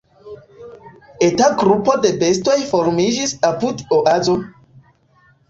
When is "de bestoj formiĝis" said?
2.05-3.35